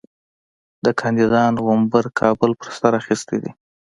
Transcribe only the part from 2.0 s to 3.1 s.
کابل پر سر